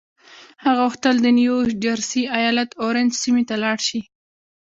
[0.63, 4.01] هغه غوښتل د نيو جرسي ايالت اورنج سيمې ته لاړ شي.